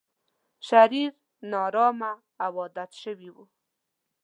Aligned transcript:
شرير، 0.67 1.11
نا 1.49 1.57
ارامه 1.67 2.11
او 2.45 2.53
عادت 2.61 2.91
شوی 3.01 3.29
و. 3.33 3.37